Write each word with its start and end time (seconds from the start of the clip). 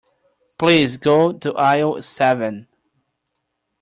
Please 0.57 0.97
go 0.97 1.31
to 1.31 1.55
aisle 1.55 2.01
seven. 2.01 2.67